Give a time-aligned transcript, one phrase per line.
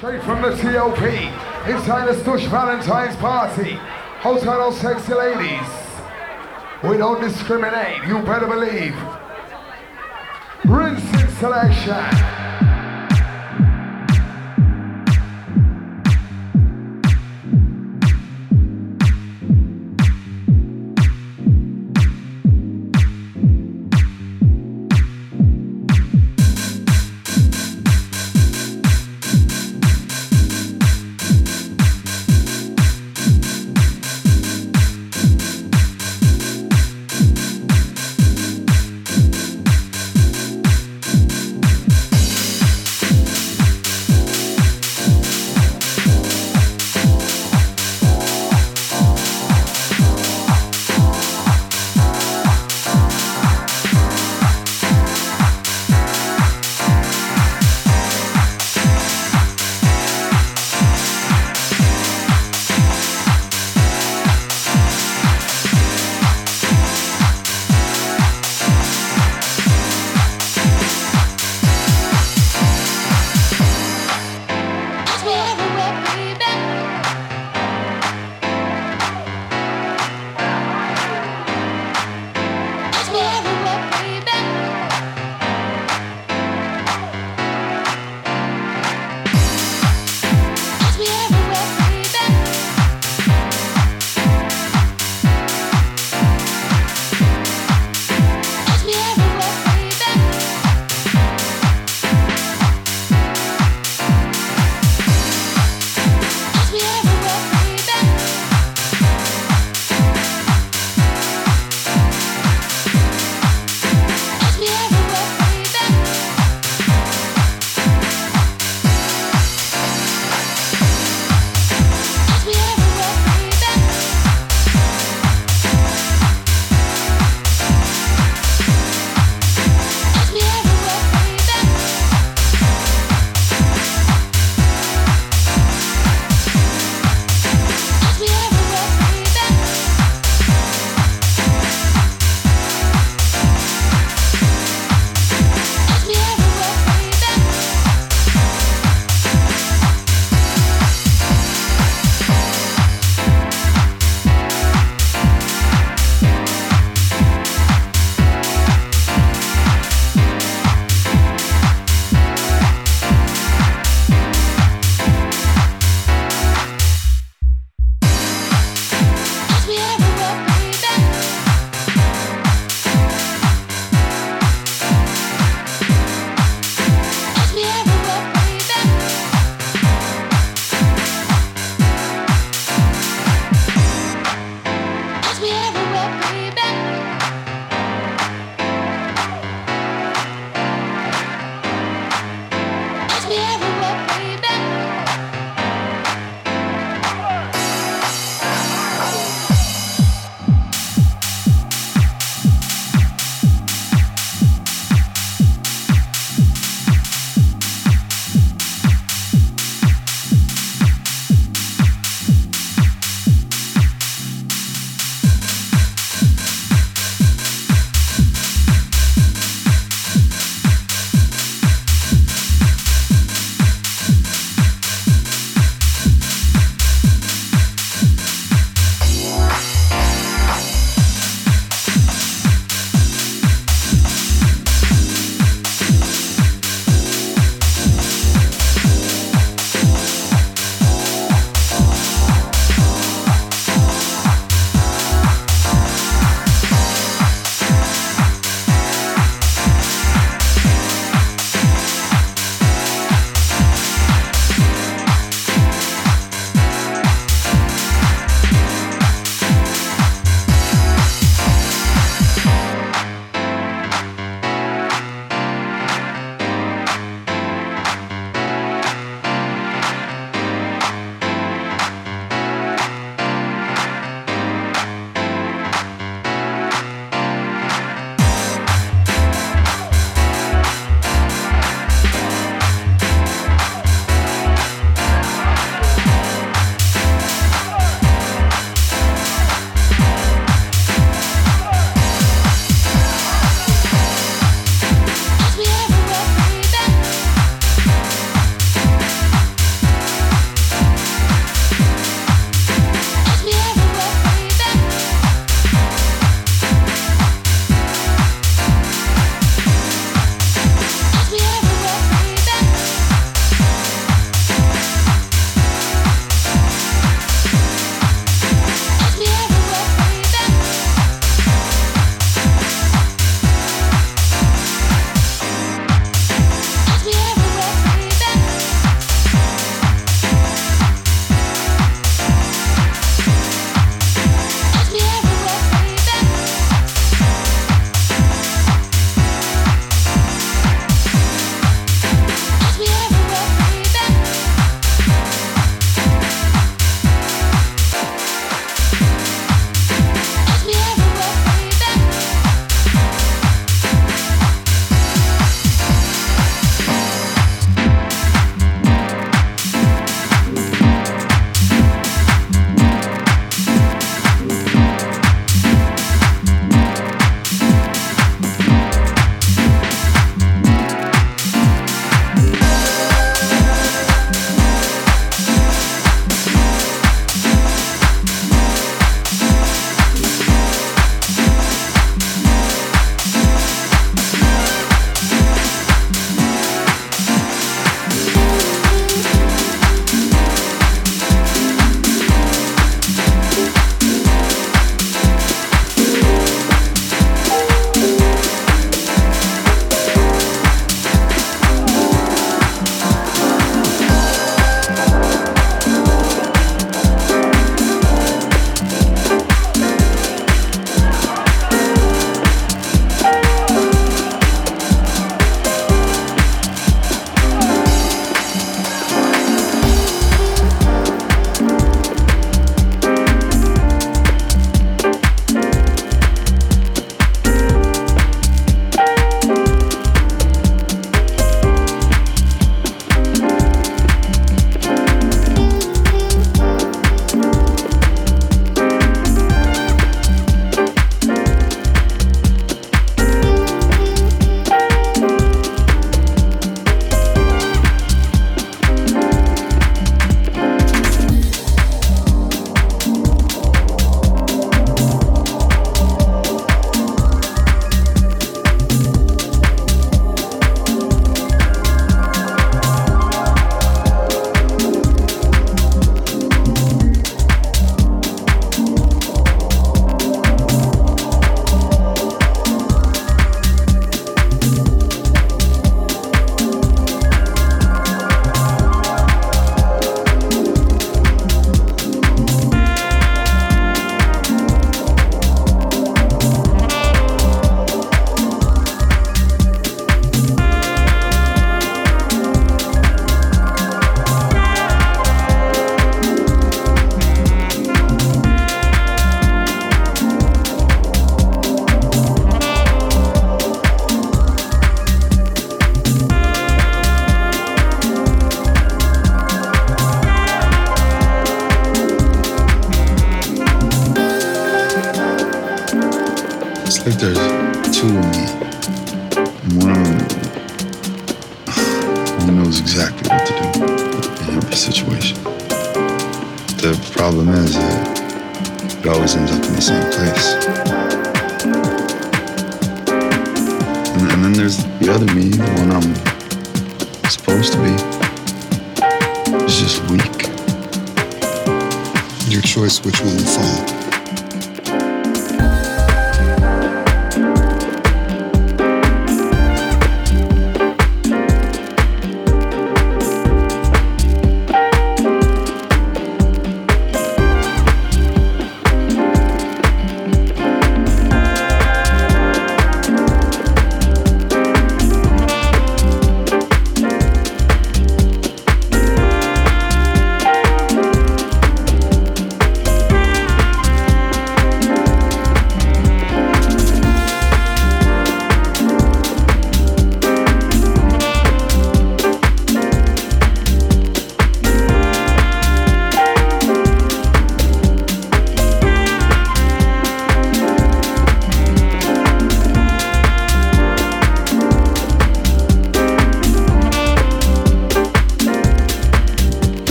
[0.00, 1.02] Straight from the COP,
[1.68, 3.72] inside the Stush Valentine's party.
[4.22, 5.68] Hotel those sexy ladies.
[6.82, 8.96] We don't discriminate, you better believe.
[10.64, 12.39] Rinsing selection.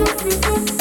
[0.00, 0.79] Música